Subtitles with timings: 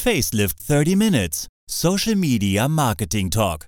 [0.00, 1.46] Facelift 30 Minutes.
[1.70, 3.66] Social Media Marketing Talk.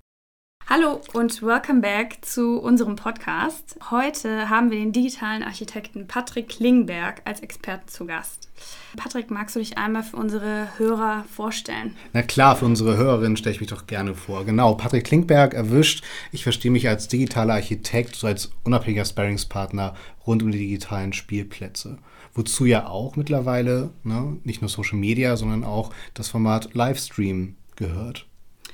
[0.67, 3.77] Hallo und welcome back zu unserem Podcast.
[3.91, 8.49] Heute haben wir den digitalen Architekten Patrick Klingberg als Experten zu Gast.
[8.97, 11.97] Patrick, magst du dich einmal für unsere Hörer vorstellen?
[12.15, 14.47] Na klar, für unsere Hörerinnen stelle ich mich doch gerne vor.
[14.47, 16.03] Genau, Patrick Klingberg erwischt.
[16.31, 19.95] Ich verstehe mich als digitaler Architekt, so als unabhängiger Sparringspartner
[20.27, 21.99] rund um die digitalen Spielplätze.
[22.35, 28.27] Wozu ja auch mittlerweile ne, nicht nur Social Media, sondern auch das Format Livestream gehört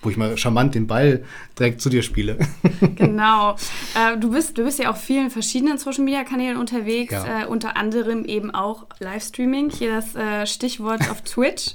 [0.03, 1.25] wo ich mal charmant den Ball
[1.59, 2.39] direkt zu dir spiele.
[2.97, 3.57] genau.
[3.95, 7.43] Äh, du, bist, du bist ja auf vielen verschiedenen Social Media Kanälen unterwegs, ja.
[7.43, 9.71] äh, unter anderem eben auch Livestreaming.
[9.71, 11.75] Hier das äh, Stichwort auf Twitch.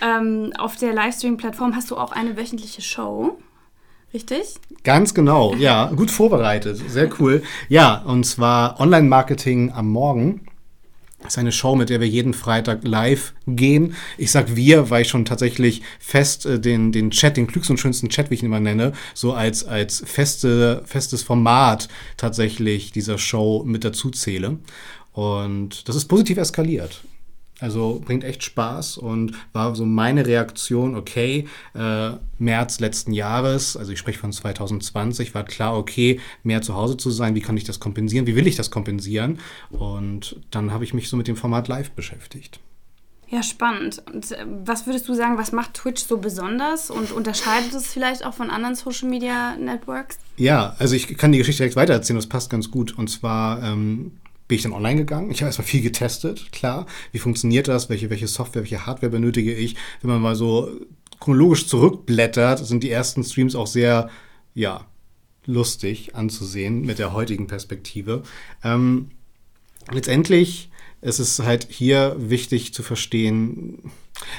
[0.00, 3.38] Ähm, auf der Livestream-Plattform hast du auch eine wöchentliche Show.
[4.12, 4.54] Richtig?
[4.84, 7.42] Ganz genau, ja, gut vorbereitet, sehr cool.
[7.68, 10.46] Ja, und zwar Online-Marketing am Morgen.
[11.26, 13.94] Ist eine Show, mit der wir jeden Freitag live gehen.
[14.18, 17.78] Ich sag wir, weil ich schon tatsächlich fest äh, den, den Chat, den klügsten und
[17.78, 23.16] schönsten Chat, wie ich ihn immer nenne, so als, als feste, festes Format tatsächlich dieser
[23.16, 24.58] Show mit dazu zähle.
[25.12, 27.02] Und das ist positiv eskaliert.
[27.60, 33.92] Also bringt echt Spaß und war so meine Reaktion, okay, äh, März letzten Jahres, also
[33.92, 37.64] ich spreche von 2020, war klar, okay, mehr zu Hause zu sein, wie kann ich
[37.64, 39.38] das kompensieren, wie will ich das kompensieren?
[39.70, 42.60] Und dann habe ich mich so mit dem Format live beschäftigt.
[43.28, 44.02] Ja, spannend.
[44.12, 48.24] Und äh, was würdest du sagen, was macht Twitch so besonders und unterscheidet es vielleicht
[48.24, 50.18] auch von anderen Social Media Networks?
[50.36, 52.96] Ja, also ich kann die Geschichte direkt weitererzählen, das passt ganz gut.
[52.96, 54.12] Und zwar ähm,
[54.54, 55.32] bin ich dann online gegangen.
[55.32, 56.86] Ich habe erstmal viel getestet, klar.
[57.10, 57.88] Wie funktioniert das?
[57.88, 59.74] Welche, welche Software, welche Hardware benötige ich?
[60.00, 60.70] Wenn man mal so
[61.18, 64.10] chronologisch zurückblättert, sind die ersten Streams auch sehr,
[64.54, 64.86] ja,
[65.44, 68.22] lustig anzusehen mit der heutigen Perspektive.
[68.62, 69.10] Ähm,
[69.90, 70.70] letztendlich
[71.00, 73.90] ist es halt hier wichtig zu verstehen,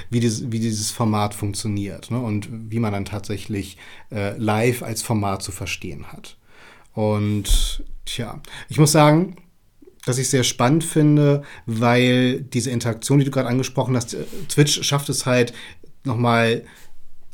[0.09, 2.19] wie, dieses, wie dieses Format funktioniert ne?
[2.21, 3.77] und wie man dann tatsächlich
[4.11, 6.37] äh, live als Format zu verstehen hat.
[6.93, 9.35] Und tja, ich muss sagen,
[10.05, 14.83] dass ich sehr spannend finde, weil diese Interaktion, die du gerade angesprochen hast, äh, Twitch
[14.83, 15.53] schafft es halt
[16.03, 16.63] nochmal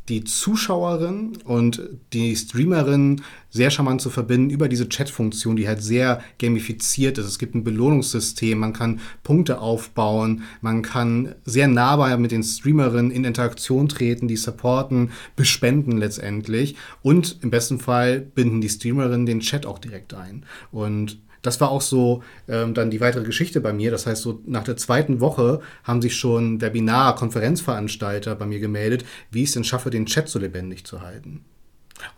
[0.08, 1.80] die Zuschauerin und
[2.12, 7.26] die Streamerin sehr charmant zu verbinden über diese Chat-Funktion, die halt sehr gamifiziert ist.
[7.26, 13.12] Es gibt ein Belohnungssystem, man kann Punkte aufbauen, man kann sehr nahbar mit den Streamerinnen
[13.12, 19.40] in Interaktion treten, die supporten, bespenden letztendlich und im besten Fall binden die Streamerinnen den
[19.40, 20.44] Chat auch direkt ein.
[20.72, 23.90] Und das war auch so ähm, dann die weitere Geschichte bei mir.
[23.90, 29.04] Das heißt, so nach der zweiten Woche haben sich schon Webinar, Konferenzveranstalter bei mir gemeldet,
[29.30, 31.44] wie ich es denn schaffe, den Chat so lebendig zu halten.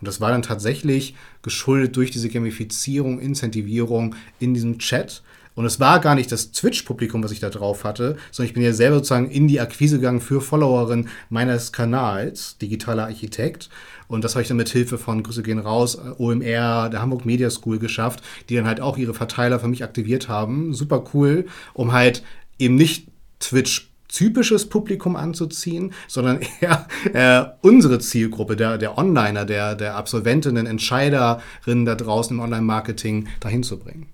[0.00, 5.22] Und das war dann tatsächlich geschuldet durch diese Gamifizierung, Incentivierung in diesem Chat.
[5.54, 8.64] Und es war gar nicht das Twitch-Publikum, was ich da drauf hatte, sondern ich bin
[8.64, 13.68] ja selber sozusagen in die Akquise gegangen für Followerin meines Kanals, digitaler Architekt.
[14.08, 17.50] Und das habe ich dann mit Hilfe von Grüße gehen raus, OMR, der Hamburg Media
[17.50, 20.74] School geschafft, die dann halt auch ihre Verteiler für mich aktiviert haben.
[20.74, 22.22] Super cool, um halt
[22.58, 23.08] eben nicht
[23.40, 30.66] Twitch typisches Publikum anzuziehen, sondern eher äh, unsere Zielgruppe, der, der Onliner, der, der Absolventinnen,
[30.66, 34.13] Entscheiderinnen da draußen im Online-Marketing dahin zu bringen.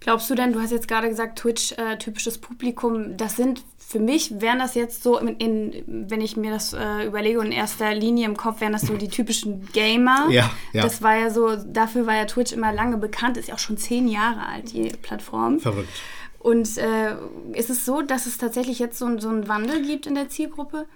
[0.00, 3.98] Glaubst du denn, du hast jetzt gerade gesagt, Twitch, äh, typisches Publikum, das sind für
[3.98, 7.94] mich, wären das jetzt so, in, in wenn ich mir das äh, überlege, in erster
[7.94, 10.26] Linie im Kopf, wären das so die typischen Gamer.
[10.30, 10.82] Ja, ja.
[10.82, 13.78] Das war ja so, dafür war ja Twitch immer lange bekannt, ist ja auch schon
[13.78, 15.58] zehn Jahre alt, die Plattform.
[15.58, 15.88] Verrückt.
[16.38, 17.14] Und äh,
[17.54, 20.86] ist es so, dass es tatsächlich jetzt so, so einen Wandel gibt in der Zielgruppe?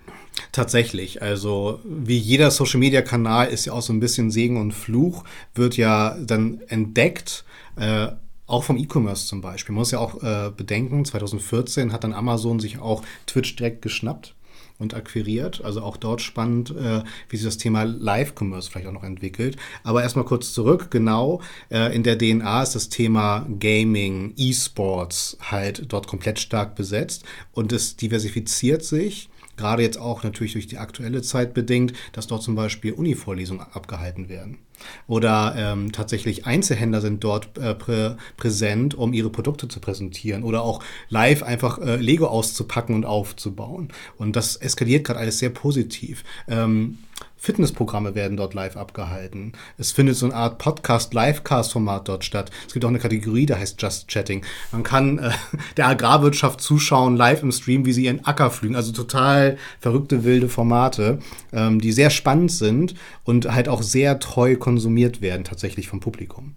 [0.52, 1.20] Tatsächlich.
[1.20, 5.24] Also wie jeder Social-Media-Kanal ist ja auch so ein bisschen Segen und Fluch,
[5.54, 7.44] wird ja dann entdeckt.
[7.76, 8.08] Äh,
[8.52, 9.72] auch vom E-Commerce zum Beispiel.
[9.72, 14.34] Man muss ja auch äh, bedenken, 2014 hat dann Amazon sich auch Twitch direkt geschnappt
[14.78, 15.64] und akquiriert.
[15.64, 19.56] Also auch dort spannend, äh, wie sich das Thema Live-Commerce vielleicht auch noch entwickelt.
[19.84, 21.40] Aber erstmal kurz zurück, genau,
[21.70, 27.72] äh, in der DNA ist das Thema Gaming, E-Sports halt dort komplett stark besetzt und
[27.72, 32.54] es diversifiziert sich gerade jetzt auch natürlich durch die aktuelle Zeit bedingt, dass dort zum
[32.54, 34.58] Beispiel Uni-Vorlesungen abgehalten werden.
[35.06, 40.43] Oder ähm, tatsächlich Einzelhändler sind dort äh, prä präsent, um ihre Produkte zu präsentieren.
[40.43, 43.88] Oder auch live einfach äh, Lego auszupacken und aufzubauen.
[44.16, 46.25] Und das eskaliert gerade alles sehr positiv.
[46.48, 46.98] Ähm,
[47.36, 49.52] Fitnessprogramme werden dort live abgehalten.
[49.76, 52.50] Es findet so eine Art Podcast-Livecast-Format dort statt.
[52.66, 54.44] Es gibt auch eine Kategorie, da heißt Just Chatting.
[54.70, 55.30] Man kann äh,
[55.76, 58.76] der Agrarwirtschaft zuschauen, live im Stream, wie sie ihren Acker pflügen.
[58.76, 61.19] Also total verrückte, wilde Formate,
[61.52, 66.54] ähm, die sehr spannend sind und halt auch sehr treu konsumiert werden, tatsächlich vom Publikum.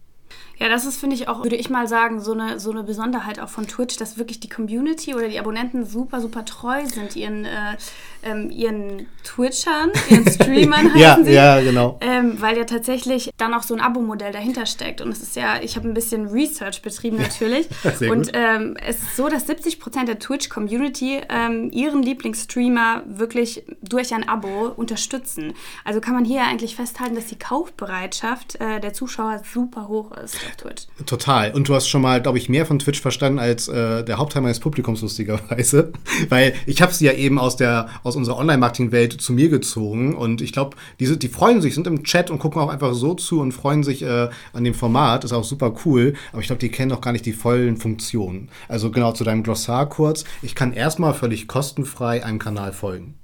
[0.57, 3.39] Ja, das ist, finde ich auch, würde ich mal sagen, so eine, so eine Besonderheit
[3.39, 7.43] auch von Twitch, dass wirklich die Community oder die Abonnenten super, super treu sind ihren,
[7.43, 7.75] äh,
[8.23, 11.31] ähm, ihren Twitchern, ihren Streamern heißen ja, sie.
[11.31, 11.97] Ja, genau.
[11.99, 15.01] Ähm, weil ja tatsächlich dann auch so ein Abo-Modell dahinter steckt.
[15.01, 17.67] Und es ist ja, ich habe ein bisschen Research betrieben natürlich.
[17.97, 18.31] Sehr und gut.
[18.33, 24.27] ähm, es ist so, dass 70 Prozent der Twitch-Community ähm, ihren Lieblingsstreamer wirklich durch ein
[24.27, 25.53] Abo unterstützen.
[25.83, 30.44] Also kann man hier eigentlich festhalten, dass die Kaufbereitschaft äh, der Zuschauer super hoch ist
[30.47, 30.87] auf Twitch.
[31.05, 31.51] Total.
[31.53, 34.41] Und du hast schon mal, glaube ich, mehr von Twitch verstanden als äh, der Hauptteil
[34.41, 35.91] meines Publikums, lustigerweise.
[36.29, 40.15] Weil ich habe sie ja eben aus, der, aus unserer Online-Marketing-Welt zu mir gezogen.
[40.15, 43.13] Und ich glaube, die, die freuen sich, sind im Chat und gucken auch einfach so
[43.13, 45.23] zu und freuen sich äh, an dem Format.
[45.23, 46.13] Ist auch super cool.
[46.31, 48.49] Aber ich glaube, die kennen noch gar nicht die vollen Funktionen.
[48.67, 50.23] Also genau zu deinem Glossar kurz.
[50.41, 53.15] Ich kann erstmal völlig kostenfrei einem Kanal folgen.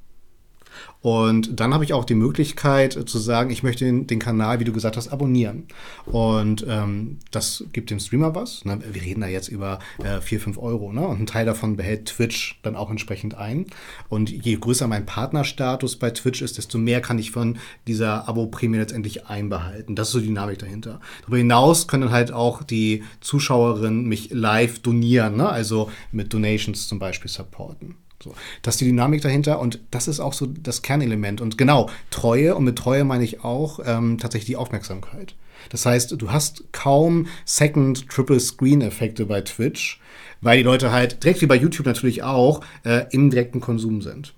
[1.02, 4.66] Und dann habe ich auch die Möglichkeit zu sagen, ich möchte den, den Kanal, wie
[4.66, 5.66] du gesagt hast, abonnieren.
[6.06, 8.66] Und ähm, das gibt dem Streamer was.
[8.66, 8.80] Ne?
[8.92, 10.94] Wir reden da jetzt über äh, 4, 5 Euro.
[10.94, 11.06] Ne?
[11.08, 13.66] Und ein Teil davon behält Twitch dann auch entsprechend ein.
[14.10, 17.58] Und je größer mein Partnerstatus bei Twitch ist, desto mehr kann ich von
[17.88, 19.96] dieser Abo-Prämie letztendlich einbehalten.
[19.96, 21.00] Das ist so die Dynamik dahinter.
[21.22, 25.50] Darüber hinaus können halt auch die Zuschauerinnen mich live donieren, ne?
[25.50, 27.96] also mit Donations zum Beispiel supporten.
[28.24, 31.42] So, das ist die Dynamik dahinter und das ist auch so das Kernelement.
[31.42, 35.36] Und genau, Treue, und mit Treue meine ich auch ähm, tatsächlich die Aufmerksamkeit.
[35.70, 40.00] Das heißt, du hast kaum Second, Triple Screen-Effekte bei Twitch,
[40.42, 44.34] weil die Leute halt, direkt wie bei YouTube natürlich auch, äh, im direkten Konsum sind.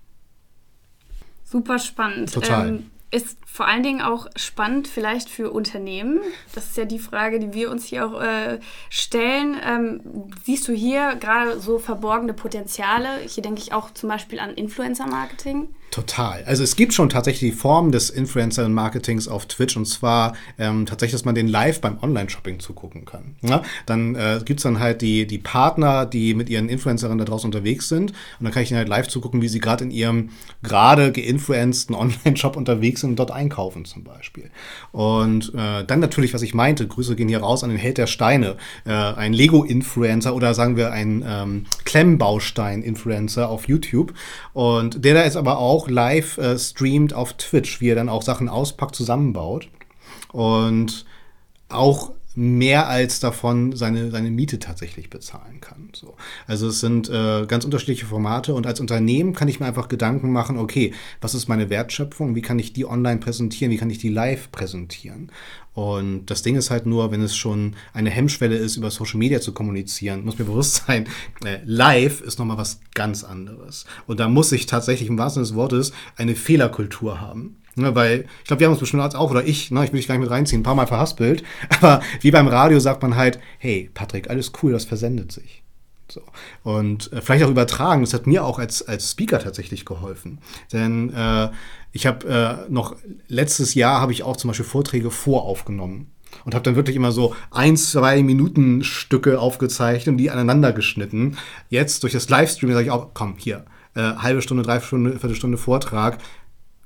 [1.46, 2.34] Super spannend.
[2.34, 2.70] Total.
[2.70, 2.84] Ähm,
[3.14, 6.20] ist vor allen Dingen auch spannend vielleicht für Unternehmen.
[6.56, 9.56] Das ist ja die Frage, die wir uns hier auch äh, stellen.
[9.64, 13.20] Ähm, siehst du hier gerade so verborgene Potenziale?
[13.28, 15.68] Hier denke ich auch zum Beispiel an Influencer-Marketing.
[15.94, 16.44] Total.
[16.46, 21.12] Also es gibt schon tatsächlich die Form des Influencer-Marketings auf Twitch und zwar ähm, tatsächlich,
[21.12, 23.36] dass man den live beim Online-Shopping zugucken kann.
[23.44, 23.62] Ja?
[23.86, 27.48] Dann äh, gibt es dann halt die, die Partner, die mit ihren Influencerinnen da draußen
[27.48, 30.30] unterwegs sind und dann kann ich ihnen halt live zugucken, wie sie gerade in ihrem
[30.64, 34.50] gerade geinfluenceden Online-Shop unterwegs sind und dort einkaufen zum Beispiel.
[34.94, 38.08] Und äh, dann natürlich, was ich meinte, Grüße gehen hier raus an den Held der
[38.08, 44.16] Steine, äh, ein Lego-Influencer oder sagen wir ein ähm, Klemmbaustein-Influencer auf YouTube
[44.54, 48.22] und der da ist aber auch live äh, streamt auf Twitch, wie er dann auch
[48.22, 49.70] Sachen auspackt, zusammenbaut.
[50.32, 51.06] Und
[51.70, 55.90] auch mehr als davon seine, seine Miete tatsächlich bezahlen kann.
[55.94, 56.16] So.
[56.48, 60.32] Also es sind äh, ganz unterschiedliche Formate und als Unternehmen kann ich mir einfach Gedanken
[60.32, 64.00] machen, okay, was ist meine Wertschöpfung, wie kann ich die online präsentieren, wie kann ich
[64.00, 65.32] die live präsentieren.
[65.74, 69.42] Und das Ding ist halt nur, wenn es schon eine Hemmschwelle ist, über Social Media
[69.42, 71.08] zu kommunizieren, muss mir bewusst sein,
[71.44, 73.86] äh, live ist nochmal was ganz anderes.
[74.06, 77.58] Und da muss ich tatsächlich im wahrsten Sinne des Wortes eine Fehlerkultur haben.
[77.76, 80.08] Ne, weil ich glaube, wir haben uns bestimmt auch, oder ich, ne, ich will dich
[80.08, 81.44] gar nicht mit reinziehen, ein paar Mal verhaspelt.
[81.82, 85.64] Aber wie beim Radio sagt man halt, hey, Patrick, alles cool, das versendet sich.
[86.08, 86.22] So.
[86.62, 90.40] Und äh, vielleicht auch übertragen, das hat mir auch als, als Speaker tatsächlich geholfen.
[90.72, 91.50] Denn äh,
[91.92, 92.28] ich habe
[92.68, 92.96] äh, noch
[93.28, 96.12] letztes Jahr habe ich auch zum Beispiel Vorträge voraufgenommen
[96.46, 101.38] und habe dann wirklich immer so ein, zwei Minuten Stücke aufgezeichnet und die aneinander geschnitten.
[101.70, 103.66] Jetzt durch das Livestream sage ich auch, komm, hier,
[103.96, 106.20] äh, halbe Stunde, dreiviertel Stunde, Viertelstunde Vortrag,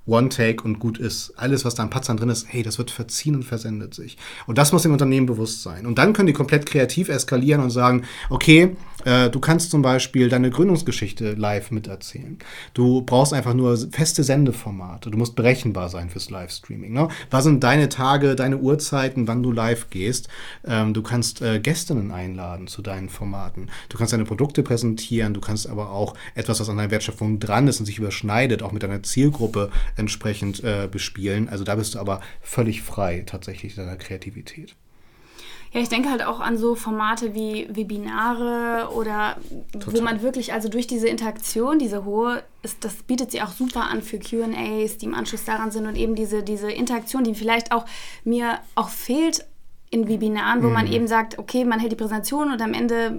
[0.08, 1.34] One Take und gut ist.
[1.36, 4.18] Alles, was da an Patzern drin ist, hey, das wird verziehen und versendet sich.
[4.48, 5.86] Und das muss dem Unternehmen bewusst sein.
[5.86, 8.76] Und dann können die komplett kreativ eskalieren und sagen, okay,
[9.08, 12.38] äh, du kannst zum Beispiel deine Gründungsgeschichte live miterzählen.
[12.74, 15.10] Du brauchst einfach nur feste Sendeformate.
[15.10, 16.92] Du musst berechenbar sein fürs Livestreaming.
[16.92, 17.08] Ne?
[17.32, 20.28] Was sind deine Tage, deine Uhrzeiten, wann du live gehst?
[20.66, 23.70] Ähm, du kannst äh, Gästinnen einladen zu deinen Formaten.
[23.88, 25.34] Du kannst deine Produkte präsentieren.
[25.34, 28.74] Du kannst aber auch etwas, was an deiner Wertschöpfung dran ist und sich überschneidet, auch
[28.74, 31.48] mit deiner Zielgruppe entsprechend äh, bespielen.
[31.48, 34.76] Also da bist du aber völlig frei tatsächlich deiner Kreativität.
[35.78, 39.38] Ja, ich denke halt auch an so Formate wie Webinare oder
[39.86, 43.84] wo man wirklich, also durch diese Interaktion, diese hohe, ist, das bietet sie auch super
[43.84, 47.72] an für QAs, die im Anschluss daran sind und eben diese, diese Interaktion, die vielleicht
[47.72, 47.86] auch
[48.24, 49.46] mir auch fehlt
[49.90, 53.12] in Webinaren, wo man eben sagt, okay, man hält die Präsentation und am Ende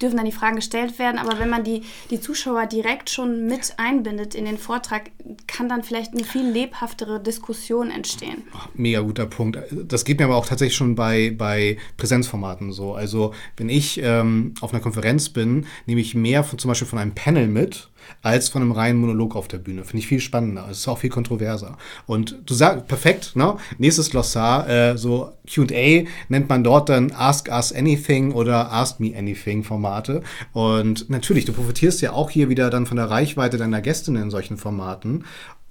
[0.00, 3.74] dürfen dann die Fragen gestellt werden, aber wenn man die, die Zuschauer direkt schon mit
[3.76, 5.10] einbindet in den Vortrag,
[5.46, 8.42] kann dann vielleicht eine viel lebhaftere Diskussion entstehen.
[8.74, 9.58] Mega guter Punkt.
[9.70, 12.94] Das geht mir aber auch tatsächlich schon bei, bei Präsenzformaten so.
[12.94, 16.98] Also wenn ich ähm, auf einer Konferenz bin, nehme ich mehr von, zum Beispiel von
[16.98, 17.90] einem Panel mit,
[18.22, 19.84] als von einem reinen Monolog auf der Bühne.
[19.84, 20.66] Finde ich viel spannender.
[20.70, 21.76] Es ist auch viel kontroverser.
[22.06, 23.56] Und du sagst, perfekt, ne?
[23.78, 29.14] Nächstes Glossar, äh, so QA nennt man dort dann Ask Us Anything oder Ask Me
[29.16, 30.22] Anything Formate.
[30.52, 34.30] Und natürlich, du profitierst ja auch hier wieder dann von der Reichweite deiner Gästinnen in
[34.30, 35.24] solchen Formaten.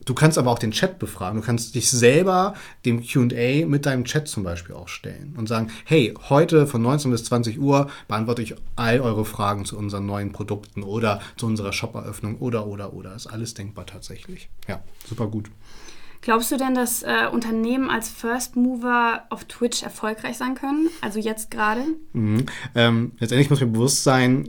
[0.07, 1.41] Du kannst aber auch den Chat befragen.
[1.41, 2.53] Du kannst dich selber
[2.85, 7.11] dem QA mit deinem Chat zum Beispiel auch stellen und sagen, hey, heute von 19
[7.11, 11.73] bis 20 Uhr beantworte ich all eure Fragen zu unseren neuen Produkten oder zu unserer
[11.73, 13.15] Shop-Eröffnung oder, oder, oder.
[13.15, 14.49] Ist alles denkbar tatsächlich.
[14.69, 15.51] Ja, super gut.
[16.21, 20.89] Glaubst du denn, dass äh, Unternehmen als First Mover auf Twitch erfolgreich sein können?
[21.01, 21.81] Also jetzt gerade?
[22.13, 22.45] Mhm.
[22.75, 24.47] Ähm, letztendlich muss mir bewusst sein,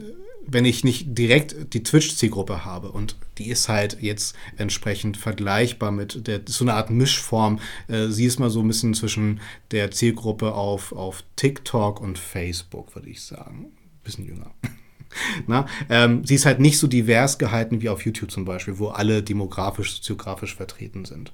[0.50, 6.26] wenn ich nicht direkt die Twitch-Zielgruppe habe und die ist halt jetzt entsprechend vergleichbar mit
[6.26, 7.60] der, so eine Art Mischform.
[7.86, 12.94] Äh, sie ist mal so ein bisschen zwischen der Zielgruppe auf, auf TikTok und Facebook,
[12.94, 13.72] würde ich sagen.
[14.02, 14.50] Bisschen jünger.
[15.46, 18.88] Na, ähm, sie ist halt nicht so divers gehalten wie auf YouTube zum Beispiel, wo
[18.88, 21.32] alle demografisch, soziografisch vertreten sind.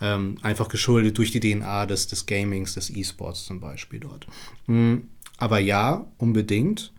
[0.00, 4.26] Ähm, einfach geschuldet durch die DNA des, des Gamings, des E-Sports zum Beispiel dort.
[4.66, 5.08] Mhm.
[5.38, 6.92] Aber ja, unbedingt.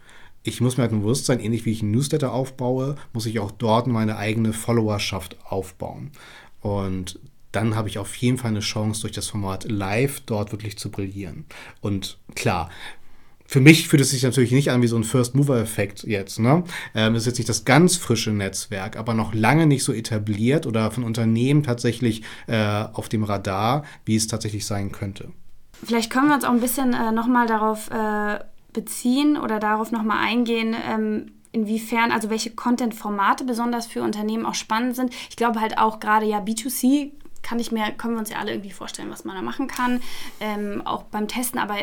[0.44, 3.50] Ich muss mir halt bewusst sein, ähnlich wie ich einen Newsletter aufbaue, muss ich auch
[3.50, 6.12] dort meine eigene Followerschaft aufbauen.
[6.62, 7.20] Und
[7.51, 10.91] dann habe ich auf jeden Fall eine Chance, durch das Format live dort wirklich zu
[10.91, 11.46] brillieren.
[11.82, 12.70] Und klar,
[13.47, 16.39] für mich fühlt es sich natürlich nicht an wie so ein First-Mover-Effekt jetzt.
[16.39, 16.63] Ne?
[16.93, 20.89] Ähm, ist jetzt nicht das ganz frische Netzwerk, aber noch lange nicht so etabliert oder
[20.91, 25.29] von Unternehmen tatsächlich äh, auf dem Radar, wie es tatsächlich sein könnte.
[25.83, 28.39] Vielleicht können wir uns auch ein bisschen äh, nochmal darauf äh,
[28.73, 34.95] beziehen oder darauf nochmal eingehen, ähm, inwiefern, also welche Content-Formate besonders für Unternehmen auch spannend
[34.95, 35.13] sind.
[35.29, 37.11] Ich glaube halt auch gerade ja B2C
[37.45, 40.01] kann ich mir, können wir uns ja alle irgendwie vorstellen, was man da machen kann,
[40.39, 41.59] ähm, auch beim Testen.
[41.59, 41.75] Aber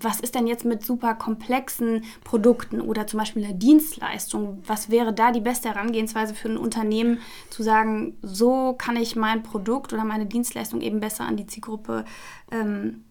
[0.00, 4.62] was ist denn jetzt mit super komplexen Produkten oder zum Beispiel einer Dienstleistung?
[4.66, 7.18] Was wäre da die beste Herangehensweise für ein Unternehmen,
[7.50, 12.06] zu sagen, so kann ich mein Produkt oder meine Dienstleistung eben besser an die Zielgruppe
[12.50, 13.04] ähm,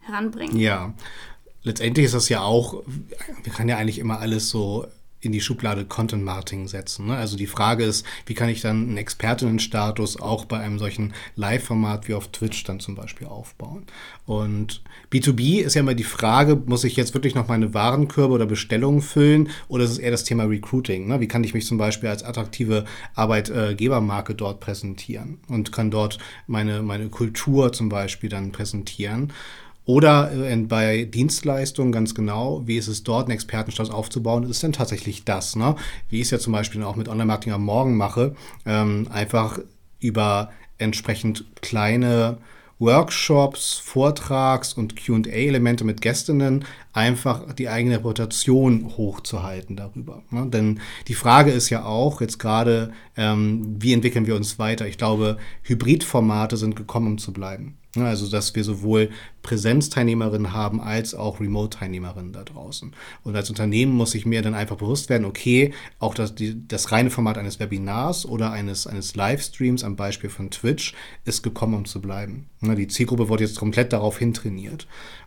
[0.00, 0.56] heranbringen?
[0.58, 0.92] Ja,
[1.62, 2.82] letztendlich ist das ja auch,
[3.44, 4.86] wir können ja eigentlich immer alles so
[5.20, 7.06] in die Schublade Content Marketing setzen.
[7.06, 7.16] Ne?
[7.16, 12.08] Also die Frage ist, wie kann ich dann einen Expertinnenstatus auch bei einem solchen Live-Format
[12.08, 13.84] wie auf Twitch dann zum Beispiel aufbauen?
[14.26, 14.82] Und
[15.12, 19.02] B2B ist ja immer die Frage, muss ich jetzt wirklich noch meine Warenkörbe oder Bestellungen
[19.02, 21.08] füllen oder ist es eher das Thema Recruiting?
[21.08, 21.20] Ne?
[21.20, 22.84] Wie kann ich mich zum Beispiel als attraktive
[23.14, 29.32] Arbeitgebermarke dort präsentieren und kann dort meine, meine Kultur zum Beispiel dann präsentieren?
[29.88, 34.74] Oder äh, bei Dienstleistungen ganz genau, wie ist es dort, einen Expertenstatus aufzubauen, ist denn
[34.74, 35.76] tatsächlich das, ne?
[36.10, 38.34] Wie ich es ja zum Beispiel auch mit Online-Marketing am Morgen mache,
[38.66, 39.58] ähm, einfach
[39.98, 42.36] über entsprechend kleine
[42.78, 50.22] Workshops, Vortrags- und QA-Elemente mit Gästinnen einfach die eigene Reputation hochzuhalten darüber.
[50.30, 50.48] Ne?
[50.48, 54.86] Denn die Frage ist ja auch jetzt gerade, ähm, wie entwickeln wir uns weiter?
[54.86, 57.78] Ich glaube, Hybridformate sind gekommen, um zu bleiben.
[57.98, 59.10] Ne, also, dass wir sowohl
[59.42, 62.92] Präsenzteilnehmerinnen haben als auch Remote-Teilnehmerinnen da draußen.
[63.24, 66.92] Und als Unternehmen muss ich mir dann einfach bewusst werden, okay, auch das, die, das
[66.92, 71.84] reine Format eines Webinars oder eines, eines Livestreams am Beispiel von Twitch ist gekommen, um
[71.86, 72.46] zu bleiben.
[72.60, 74.86] Ne, die Zielgruppe wurde jetzt komplett darauf hintrainiert.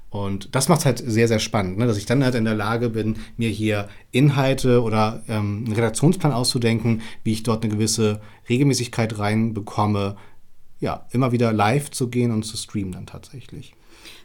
[0.09, 1.87] Und das macht es halt sehr, sehr spannend, ne?
[1.87, 6.33] dass ich dann halt in der Lage bin, mir hier Inhalte oder ähm, einen Redaktionsplan
[6.33, 10.17] auszudenken, wie ich dort eine gewisse Regelmäßigkeit reinbekomme,
[10.81, 13.73] ja, immer wieder live zu gehen und zu streamen dann tatsächlich.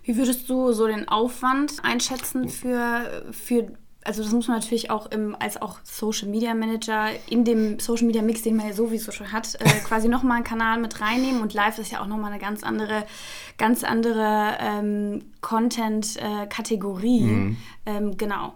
[0.03, 3.73] Wie würdest du so den Aufwand einschätzen für, für
[4.03, 8.07] also das muss man natürlich auch im, als auch Social Media Manager in dem Social
[8.07, 11.43] Media Mix, den man ja sowieso schon hat, äh, quasi nochmal einen Kanal mit reinnehmen
[11.43, 13.05] und live ist ja auch nochmal eine ganz andere,
[13.59, 17.21] ganz andere ähm, Content-Kategorie.
[17.21, 17.57] Äh, mhm.
[17.85, 18.55] ähm, genau.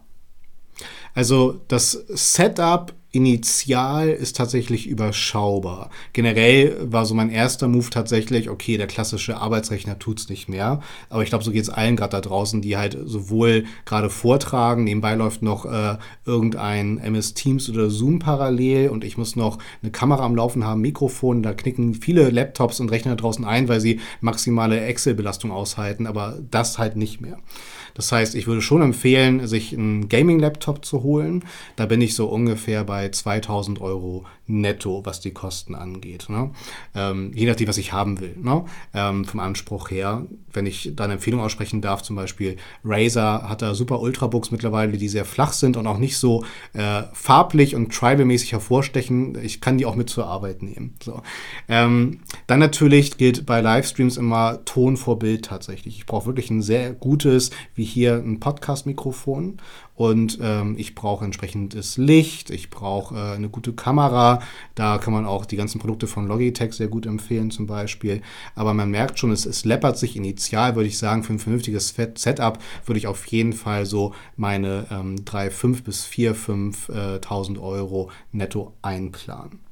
[1.14, 5.90] Also das Setup initial ist tatsächlich überschaubar.
[6.12, 10.81] Generell war so mein erster Move tatsächlich, okay, der klassische Arbeitsrechner tut's nicht mehr.
[11.09, 15.14] Aber ich glaube, so geht's allen gerade da draußen, die halt sowohl gerade vortragen, nebenbei
[15.14, 20.25] läuft noch äh, irgendein MS Teams oder Zoom parallel und ich muss noch eine Kamera
[20.25, 24.81] am Laufen haben, Mikrofon, da knicken viele Laptops und Rechner draußen ein, weil sie maximale
[24.81, 27.38] Excel-Belastung aushalten, aber das halt nicht mehr.
[27.94, 31.44] Das heißt, ich würde schon empfehlen, sich einen Gaming-Laptop zu holen.
[31.76, 36.26] Da bin ich so ungefähr bei 2000 Euro netto, was die Kosten angeht.
[36.28, 36.50] Ne?
[36.95, 38.37] Ähm, je nachdem, was ich haben will.
[38.37, 38.64] Ne?
[38.95, 43.62] Ähm, vom Anspruch her, wenn ich da eine Empfehlung aussprechen darf, zum Beispiel Razer hat
[43.62, 47.92] da super Ultrabooks mittlerweile, die sehr flach sind und auch nicht so äh, farblich und
[47.92, 49.38] tribal-mäßig hervorstechen.
[49.42, 50.95] Ich kann die auch mit zur Arbeit nehmen.
[51.02, 51.23] So.
[51.69, 55.97] Ähm, dann natürlich gilt bei Livestreams immer Ton vor Bild tatsächlich.
[55.99, 59.59] Ich brauche wirklich ein sehr gutes, wie hier ein Podcast-Mikrofon
[60.00, 64.40] und ähm, ich brauche entsprechendes Licht, ich brauche äh, eine gute Kamera.
[64.75, 68.23] Da kann man auch die ganzen Produkte von Logitech sehr gut empfehlen zum Beispiel.
[68.54, 71.95] Aber man merkt schon, es, es läppert sich initial, würde ich sagen, für ein vernünftiges
[72.14, 78.73] Setup würde ich auf jeden Fall so meine ähm, 3.500 bis 4.000, äh, Euro netto
[78.80, 79.69] einplanen.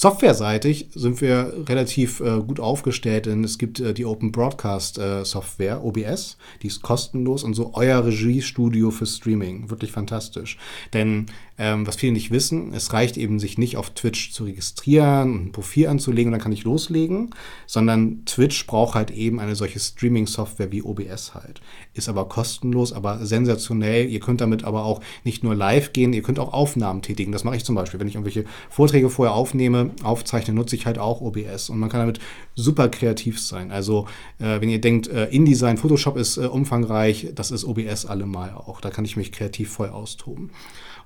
[0.00, 5.24] Softwareseitig sind wir relativ äh, gut aufgestellt, denn es gibt äh, die Open Broadcast äh,
[5.24, 9.70] Software, OBS, die ist kostenlos und so euer Regiestudio für Streaming.
[9.70, 10.56] Wirklich fantastisch.
[10.92, 11.26] Denn
[11.58, 15.46] ähm, was viele nicht wissen, es reicht eben, sich nicht auf Twitch zu registrieren und
[15.46, 17.34] ein Profil anzulegen und dann kann ich loslegen,
[17.66, 21.60] sondern Twitch braucht halt eben eine solche Streaming-Software wie OBS halt.
[21.94, 24.08] Ist aber kostenlos, aber sensationell.
[24.08, 27.32] Ihr könnt damit aber auch nicht nur live gehen, ihr könnt auch Aufnahmen tätigen.
[27.32, 27.98] Das mache ich zum Beispiel.
[27.98, 32.00] Wenn ich irgendwelche Vorträge vorher aufnehme, aufzeichne, nutze ich halt auch OBS und man kann
[32.00, 32.20] damit
[32.54, 33.70] super kreativ sein.
[33.70, 34.06] Also
[34.38, 38.80] äh, wenn ihr denkt, äh, InDesign, Photoshop ist äh, umfangreich, das ist OBS allemal auch.
[38.80, 40.50] Da kann ich mich kreativ voll austoben.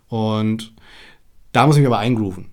[0.08, 0.74] Und
[1.52, 2.51] da muss ich mich aber eingrooven.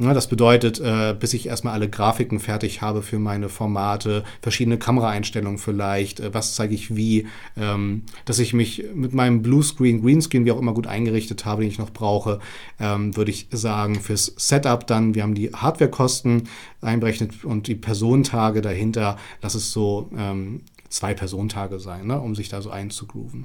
[0.00, 4.78] Ja, das bedeutet, äh, bis ich erstmal alle Grafiken fertig habe für meine Formate, verschiedene
[4.78, 7.26] Kameraeinstellungen vielleicht, äh, was zeige ich wie,
[7.58, 11.70] ähm, dass ich mich mit meinem Bluescreen, Greenscreen, wie auch immer gut eingerichtet habe, den
[11.70, 12.38] ich noch brauche,
[12.78, 16.48] ähm, würde ich sagen, fürs Setup dann, wir haben die Hardwarekosten
[16.80, 22.48] einberechnet und die Personentage dahinter, lass es so ähm, zwei Personentage sein, ne, um sich
[22.48, 23.44] da so einzugrooven.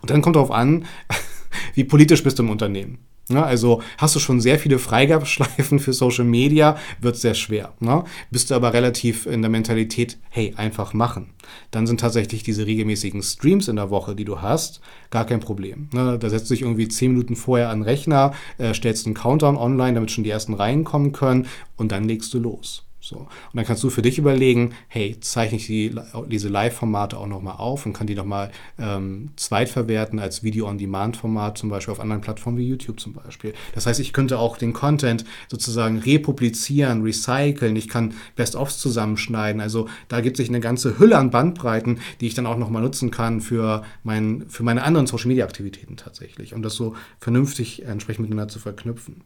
[0.00, 0.86] Und dann kommt darauf an,
[1.74, 3.00] wie politisch bist du im Unternehmen.
[3.28, 7.74] Ja, also hast du schon sehr viele Freigabeschleifen für Social Media, wird sehr schwer.
[7.80, 8.04] Ne?
[8.30, 11.30] Bist du aber relativ in der Mentalität, hey, einfach machen.
[11.72, 14.80] Dann sind tatsächlich diese regelmäßigen Streams in der Woche, die du hast,
[15.10, 15.88] gar kein Problem.
[15.92, 16.18] Ne?
[16.20, 19.56] Da setzt du dich irgendwie zehn Minuten vorher an den Rechner, äh, stellst einen Countdown
[19.56, 22.85] online, damit schon die ersten reinkommen können und dann legst du los.
[23.06, 23.18] So.
[23.18, 25.94] Und dann kannst du für dich überlegen, hey, zeichne ich die,
[26.28, 31.92] diese Live-Formate auch nochmal auf und kann die nochmal ähm, zweitverwerten als Video-on-Demand-Format, zum Beispiel
[31.92, 33.54] auf anderen Plattformen wie YouTube zum Beispiel.
[33.74, 39.60] Das heißt, ich könnte auch den Content sozusagen republizieren, recyceln, ich kann Best-ofs zusammenschneiden.
[39.60, 43.12] Also da gibt sich eine ganze Hülle an Bandbreiten, die ich dann auch nochmal nutzen
[43.12, 48.58] kann für, mein, für meine anderen Social-Media-Aktivitäten tatsächlich, um das so vernünftig entsprechend miteinander zu
[48.58, 49.22] verknüpfen.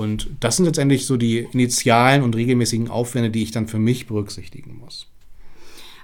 [0.00, 4.06] Und das sind letztendlich so die initialen und regelmäßigen Aufwände, die ich dann für mich
[4.06, 5.09] berücksichtigen muss.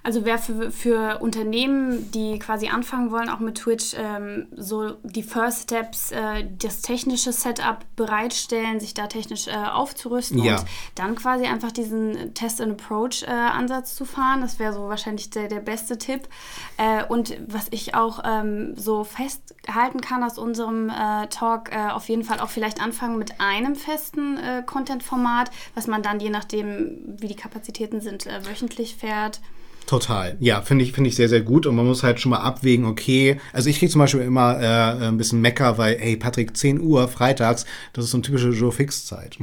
[0.07, 5.25] Also wäre für, für Unternehmen, die quasi anfangen wollen, auch mit Twitch, ähm, so die
[5.25, 10.61] First Steps, äh, das technische Setup bereitstellen, sich da technisch äh, aufzurüsten ja.
[10.61, 14.43] und dann quasi einfach diesen Test-and-Approach-Ansatz äh, zu fahren.
[14.43, 16.29] Das wäre so wahrscheinlich der, der beste Tipp.
[16.77, 22.23] Äh, und was ich auch ähm, so festhalten kann aus unserem äh, Talk, auf jeden
[22.23, 27.35] Fall auch vielleicht anfangen mit einem festen Content-Format, was man dann je nachdem, wie die
[27.35, 29.41] Kapazitäten sind, wöchentlich fährt.
[29.87, 30.37] Total.
[30.41, 31.65] Ja, finde ich, finde ich sehr, sehr gut.
[31.65, 33.41] Und man muss halt schon mal abwägen, okay.
[33.53, 37.07] Also ich kriege zum Beispiel immer äh, ein bisschen Mecker, weil, hey, Patrick, 10 Uhr
[37.07, 39.39] freitags, das ist so eine typische Joe Fix-Zeit.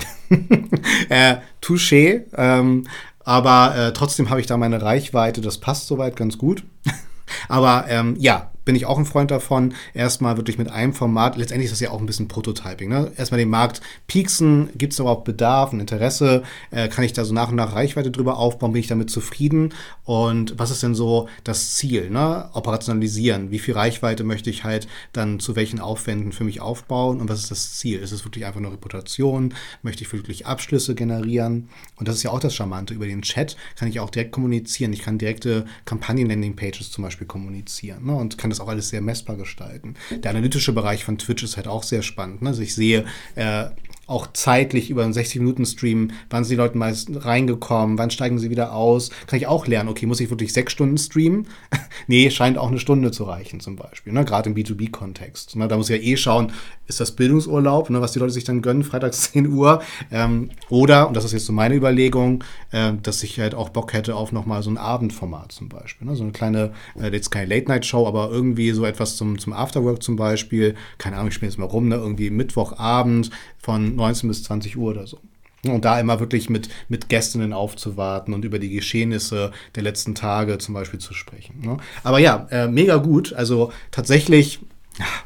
[1.10, 2.26] äh, touché.
[2.36, 2.88] Ähm,
[3.24, 6.64] aber äh, trotzdem habe ich da meine Reichweite, das passt soweit ganz gut.
[7.48, 11.66] aber ähm, ja, bin ich auch ein Freund davon, erstmal wirklich mit einem Format, letztendlich
[11.66, 13.12] ist das ja auch ein bisschen Prototyping, ne?
[13.18, 17.34] erstmal den Markt pieksen, gibt es überhaupt Bedarf, ein Interesse, äh, kann ich da so
[17.34, 19.74] nach und nach Reichweite drüber aufbauen, bin ich damit zufrieden?
[20.06, 22.50] Und was ist denn so das Ziel, ne?
[22.54, 27.20] operationalisieren, wie viel Reichweite möchte ich halt dann zu welchen Aufwänden für mich aufbauen?
[27.20, 30.96] Und was ist das Ziel, ist es wirklich einfach eine Reputation, möchte ich wirklich Abschlüsse
[30.96, 31.70] generieren?
[31.96, 34.94] Und das ist ja auch das Charmante, über den Chat kann ich auch direkt kommunizieren,
[34.94, 38.16] ich kann direkte Kampagnen-Landing-Pages zum Beispiel kommunizieren ne?
[38.16, 39.96] und kann das auch alles sehr messbar gestalten.
[40.12, 42.42] Der analytische Bereich von Twitch ist halt auch sehr spannend.
[42.42, 42.50] Ne?
[42.50, 43.66] Also ich sehe, äh,
[44.06, 48.74] auch zeitlich über einen 60-Minuten-Stream, wann sind die Leute meist reingekommen, wann steigen sie wieder
[48.74, 51.48] aus, kann ich auch lernen, okay, muss ich wirklich sechs Stunden streamen?
[52.08, 54.26] nee, scheint auch eine Stunde zu reichen zum Beispiel, ne?
[54.26, 55.56] gerade im B2B-Kontext.
[55.56, 55.70] Ne?
[55.70, 56.52] Da muss ich ja eh schauen,
[56.86, 58.02] ist das Bildungsurlaub, ne?
[58.02, 61.46] was die Leute sich dann gönnen, freitags 10 Uhr, ähm, oder, und das ist jetzt
[61.46, 65.54] so meine Überlegung, äh, dass ich halt auch Bock hätte auf nochmal so ein Abendformat
[65.54, 66.16] zum Beispiel, ne?
[66.18, 70.18] so eine kleine, äh, jetzt keine Late-Night-Show, aber irgendwie so etwas zum, zum Afterwork zum
[70.18, 71.96] Beispiel, keine Ahnung, ich spiele jetzt mal rum, ne?
[71.96, 73.30] irgendwie Mittwochabend
[73.64, 75.20] von 19 bis 20 Uhr oder so.
[75.66, 80.58] Und da immer wirklich mit, mit Gästinnen aufzuwarten und über die Geschehnisse der letzten Tage
[80.58, 81.62] zum Beispiel zu sprechen.
[81.62, 81.78] Ne?
[82.04, 83.32] Aber ja, äh, mega gut.
[83.32, 84.60] Also tatsächlich,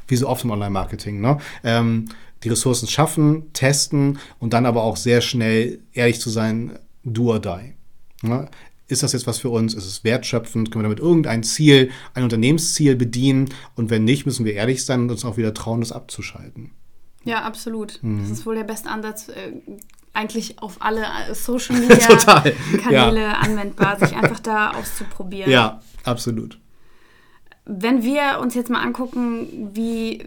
[0.08, 1.40] wie so oft im Online-Marketing, ne?
[1.64, 2.10] ähm,
[2.44, 7.40] die Ressourcen schaffen, testen und dann aber auch sehr schnell ehrlich zu sein, do or
[7.40, 7.74] die.
[8.22, 8.48] Ne?
[8.88, 9.74] Ist das jetzt was für uns?
[9.74, 10.72] Ist es wertschöpfend?
[10.72, 13.50] Können wir damit irgendein Ziel, ein Unternehmensziel bedienen?
[13.76, 16.72] Und wenn nicht, müssen wir ehrlich sein und uns auch wieder trauen, das abzuschalten.
[17.28, 18.00] Ja, absolut.
[18.02, 18.22] Mhm.
[18.22, 19.54] Das ist wohl der beste Ansatz, äh,
[20.14, 22.44] eigentlich auf alle äh, Social Media
[22.84, 23.34] Kanäle ja.
[23.34, 25.52] anwendbar, sich einfach da auszuprobieren.
[25.52, 26.60] Ja, absolut.
[27.66, 30.24] wenn wir uns jetzt mal angucken, wie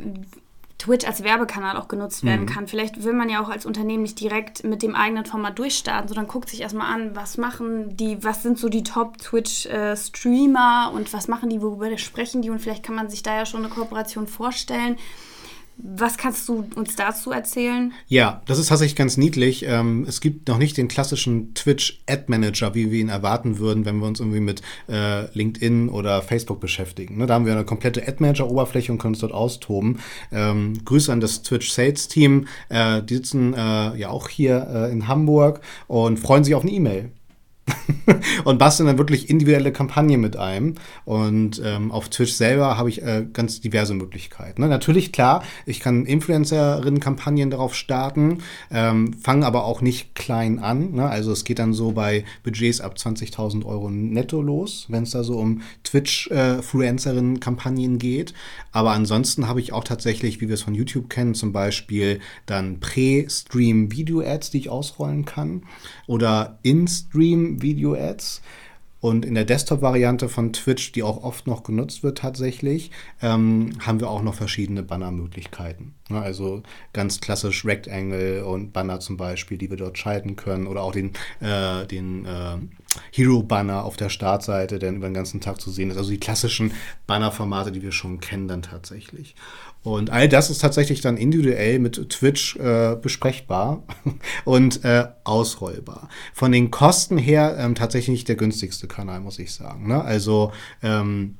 [0.80, 2.46] Twitch als Werbekanal auch genutzt werden mhm.
[2.46, 2.66] kann.
[2.66, 6.26] Vielleicht will man ja auch als Unternehmen nicht direkt mit dem eigenen Format durchstarten, sondern
[6.26, 11.50] guckt sich erstmal an, was machen die, was sind so die Top-Twitch-Streamer und was machen
[11.50, 14.96] die, worüber sprechen die und vielleicht kann man sich da ja schon eine Kooperation vorstellen.
[15.82, 17.92] Was kannst du uns dazu erzählen?
[18.06, 19.64] Ja, das ist tatsächlich ganz niedlich.
[19.66, 23.84] Ähm, es gibt noch nicht den klassischen Twitch Ad Manager, wie wir ihn erwarten würden,
[23.84, 27.18] wenn wir uns irgendwie mit äh, LinkedIn oder Facebook beschäftigen.
[27.18, 30.00] Ne, da haben wir eine komplette Ad Manager Oberfläche und können uns dort austoben.
[30.32, 32.46] Ähm, Grüße an das Twitch Sales Team.
[32.68, 37.10] Äh, die sitzen äh, ja auch hier in Hamburg und freuen sich auf eine E-Mail.
[38.44, 40.74] und basteln dann wirklich individuelle Kampagnen mit einem.
[41.04, 44.62] Und ähm, auf Twitch selber habe ich äh, ganz diverse Möglichkeiten.
[44.62, 44.68] Ne?
[44.68, 48.38] Natürlich, klar, ich kann Influencerinnen-Kampagnen darauf starten,
[48.70, 50.92] ähm, fange aber auch nicht klein an.
[50.92, 51.08] Ne?
[51.08, 55.24] Also es geht dann so bei Budgets ab 20.000 Euro netto los, wenn es da
[55.24, 58.34] so um Twitch-Fluencerinnen-Kampagnen geht.
[58.72, 62.80] Aber ansonsten habe ich auch tatsächlich, wie wir es von YouTube kennen, zum Beispiel dann
[62.80, 65.62] Pre-Stream-Video-Ads, die ich ausrollen kann.
[66.06, 68.42] Oder In-Stream Video-Ads.
[69.00, 72.90] Und in der Desktop-Variante von Twitch, die auch oft noch genutzt wird tatsächlich,
[73.22, 75.94] ähm, haben wir auch noch verschiedene Banner-Möglichkeiten.
[76.10, 80.66] Ne, also ganz klassisch Rectangle und Banner zum Beispiel, die wir dort schalten können.
[80.66, 82.56] Oder auch den, äh, den äh,
[83.12, 85.96] Hero-Banner auf der Startseite, der über den ganzen Tag zu sehen ist.
[85.96, 86.72] Also die klassischen
[87.06, 89.36] Banner-Formate, die wir schon kennen dann tatsächlich.
[89.82, 93.82] Und all das ist tatsächlich dann individuell mit Twitch äh, besprechbar
[94.44, 96.08] und äh, ausrollbar.
[96.34, 99.88] Von den Kosten her ähm, tatsächlich der günstigste Kanal, muss ich sagen.
[99.88, 100.02] Ne?
[100.02, 101.36] Also ähm,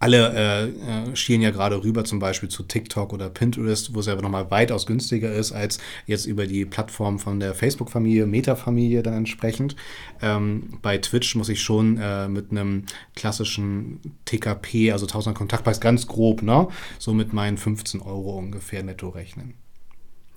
[0.00, 0.64] alle äh,
[1.12, 4.50] äh, schielen ja gerade rüber zum Beispiel zu TikTok oder Pinterest, wo es ja nochmal
[4.50, 9.76] weitaus günstiger ist als jetzt über die Plattform von der Facebook-Familie, Meta-Familie dann entsprechend.
[10.22, 16.06] Ähm, bei Twitch muss ich schon äh, mit einem klassischen TKP, also 1000 Kontaktpreis, ganz
[16.06, 16.68] grob, ne?
[16.98, 19.54] so mit meinen 15 Euro ungefähr netto rechnen.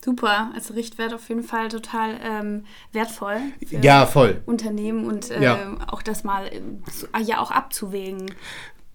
[0.03, 3.37] Super, also Richtwert auf jeden Fall total ähm, wertvoll.
[3.81, 4.41] ja, voll.
[4.45, 5.77] Unternehmen und äh, ja.
[5.87, 8.25] auch das mal äh, ja auch abzuwägen.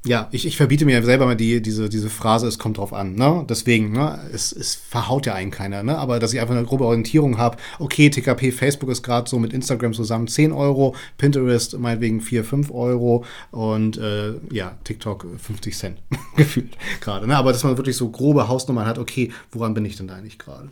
[0.06, 3.16] Ja, ich, ich verbiete mir selber mal die, diese, diese Phrase, es kommt drauf an.
[3.16, 3.44] Ne?
[3.48, 4.20] Deswegen, ne?
[4.32, 5.82] es, es verhaut ja einen keiner.
[5.82, 5.98] Ne?
[5.98, 9.52] Aber dass ich einfach eine grobe Orientierung habe, okay, TKP, Facebook ist gerade so mit
[9.52, 15.98] Instagram zusammen 10 Euro, Pinterest meinetwegen 4, 5 Euro und äh, ja, TikTok 50 Cent
[16.36, 17.26] gefühlt gerade.
[17.26, 17.36] Ne?
[17.36, 20.38] Aber dass man wirklich so grobe Hausnummern hat, okay, woran bin ich denn da eigentlich
[20.38, 20.70] gerade?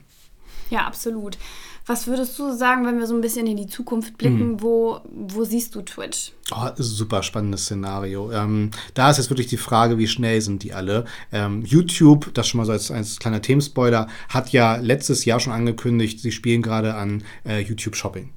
[0.70, 1.36] Ja, absolut.
[1.88, 4.53] Was würdest du sagen, wenn wir so ein bisschen in die Zukunft blicken?
[4.53, 4.62] Mhm.
[4.62, 6.33] Wo, wo siehst du Twitch?
[6.51, 8.33] Oh, super spannendes Szenario.
[8.33, 11.05] Ähm, da ist jetzt wirklich die Frage, wie schnell sind die alle?
[11.31, 15.53] Ähm, YouTube, das schon mal so als, als kleiner Themenspoiler, hat ja letztes Jahr schon
[15.53, 18.31] angekündigt, sie spielen gerade an äh, YouTube Shopping.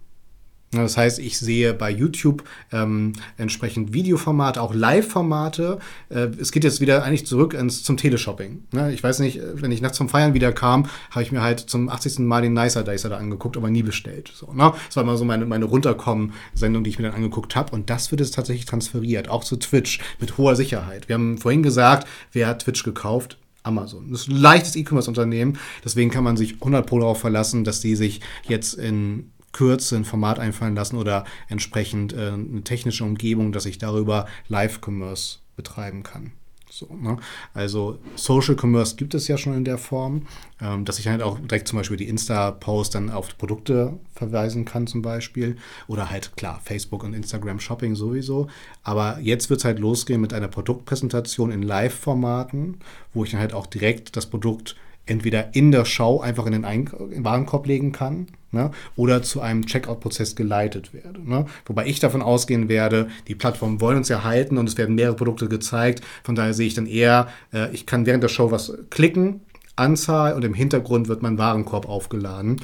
[0.71, 5.79] Das heißt, ich sehe bei YouTube ähm, entsprechend Videoformate, auch Live-Formate.
[6.09, 8.65] Äh, es geht jetzt wieder eigentlich zurück ins, zum Teleshopping.
[8.71, 8.93] Ne?
[8.93, 11.89] Ich weiß nicht, wenn ich nachts zum Feiern wieder kam, habe ich mir halt zum
[11.89, 12.19] 80.
[12.19, 14.31] Mal den Nicer Dicer da angeguckt, aber nie bestellt.
[14.35, 14.73] So, ne?
[14.85, 17.71] Das war immer so meine, meine Runterkommen-Sendung, die ich mir dann angeguckt habe.
[17.73, 21.09] Und das wird jetzt tatsächlich transferiert, auch zu Twitch mit hoher Sicherheit.
[21.09, 23.37] Wir haben vorhin gesagt, wer hat Twitch gekauft?
[23.63, 24.11] Amazon.
[24.11, 25.57] Das ist ein leichtes E-Commerce-Unternehmen.
[25.83, 30.05] Deswegen kann man sich 100 Pro darauf verlassen, dass die sich jetzt in Kürze ein
[30.05, 36.31] Format einfallen lassen oder entsprechend äh, eine technische Umgebung, dass ich darüber Live-Commerce betreiben kann.
[36.71, 37.17] So, ne?
[37.53, 40.27] Also Social Commerce gibt es ja schon in der Form,
[40.61, 44.85] ähm, dass ich halt auch direkt zum Beispiel die Insta-Post dann auf Produkte verweisen kann
[44.85, 45.57] zum Beispiel.
[45.87, 48.47] Oder halt klar, Facebook und Instagram Shopping sowieso.
[48.83, 52.79] Aber jetzt wird es halt losgehen mit einer Produktpräsentation in Live-Formaten,
[53.13, 56.65] wo ich dann halt auch direkt das Produkt entweder in der Show einfach in den
[56.65, 61.27] Ein Warenkorb legen kann ne, oder zu einem Checkout-Prozess geleitet werde.
[61.27, 61.45] Ne?
[61.65, 65.15] Wobei ich davon ausgehen werde, die Plattformen wollen uns ja halten und es werden mehrere
[65.15, 66.03] Produkte gezeigt.
[66.23, 69.41] Von daher sehe ich dann eher, äh, ich kann während der Show was klicken,
[69.75, 72.61] Anzahl und im Hintergrund wird mein Warenkorb aufgeladen.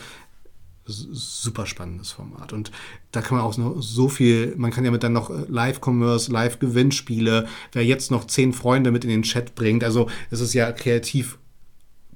[0.88, 2.54] Super spannendes Format.
[2.54, 2.72] Und
[3.12, 6.32] da kann man auch noch so viel, man kann ja mit dann noch äh, Live-Commerce,
[6.32, 9.84] Live-Gewinnspiele, wer jetzt noch zehn Freunde mit in den Chat bringt.
[9.84, 11.40] Also es ist ja kreativ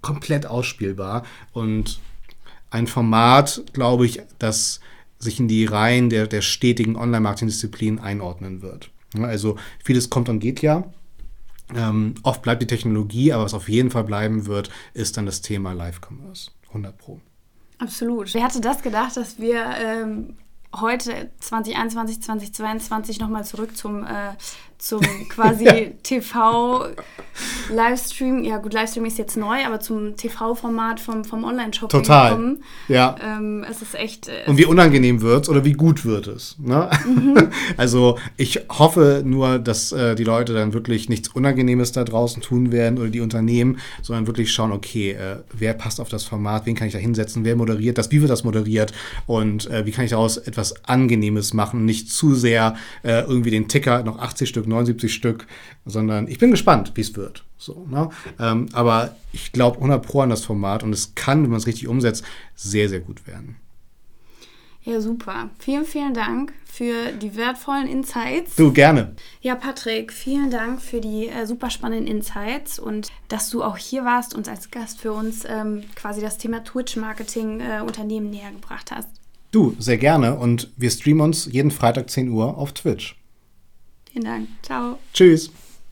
[0.01, 1.99] komplett ausspielbar und
[2.71, 4.79] ein Format, glaube ich, das
[5.17, 8.89] sich in die Reihen der, der stetigen Online-Marketing-Disziplinen einordnen wird.
[9.19, 10.85] Also vieles kommt und geht ja.
[11.75, 15.41] Ähm, oft bleibt die Technologie, aber was auf jeden Fall bleiben wird, ist dann das
[15.41, 16.51] Thema Live-Commerce.
[16.69, 17.19] 100 Pro.
[17.79, 18.33] Absolut.
[18.33, 20.35] Wer hätte das gedacht, dass wir ähm,
[20.75, 24.33] heute 2021, 2022 nochmal zurück zum äh,
[24.79, 25.73] zum quasi ja.
[26.01, 26.87] TV
[27.69, 28.43] Livestream.
[28.43, 32.31] Ja gut, Livestream ist jetzt neu, aber zum TV-Format vom, vom Online-Shopping Total.
[32.31, 32.63] Kommen.
[32.87, 33.15] Ja.
[33.21, 34.27] Ähm, es ist echt.
[34.27, 36.55] Äh, Und wie unangenehm wird es oder wie gut wird es?
[36.59, 36.89] Ne?
[37.05, 37.49] Mhm.
[37.77, 42.71] also ich hoffe nur, dass äh, die Leute dann wirklich nichts Unangenehmes da draußen tun
[42.71, 46.75] werden oder die Unternehmen, sondern wirklich schauen, okay, äh, wer passt auf das Format, wen
[46.75, 48.93] kann ich da hinsetzen, wer moderiert das, wie wird das moderiert
[49.27, 53.67] und äh, wie kann ich daraus etwas Angenehmes machen, nicht zu sehr äh, irgendwie den
[53.67, 55.47] Ticker noch 80 Stück, 79 Stück,
[55.86, 57.43] sondern ich bin gespannt, wie es wird.
[57.58, 58.10] So, ne?
[58.39, 61.67] ähm, aber ich glaube 100 Pro an das Format und es kann, wenn man es
[61.67, 62.23] richtig umsetzt,
[62.55, 63.58] sehr, sehr gut werden.
[64.84, 65.49] Ja, super.
[65.60, 68.55] Vielen, vielen Dank für die wertvollen Insights.
[68.55, 69.13] Du, gerne.
[69.41, 74.05] Ja, Patrick, vielen Dank für die äh, super spannenden Insights und dass du auch hier
[74.05, 78.91] warst und als Gast für uns ähm, quasi das Thema Twitch-Marketing äh, Unternehmen näher gebracht
[78.91, 79.10] hast.
[79.51, 83.18] Du, sehr gerne und wir streamen uns jeden Freitag 10 Uhr auf Twitch.
[84.11, 84.47] Vielen Dank.
[84.63, 84.99] Ciao.
[85.13, 85.51] Tschüss.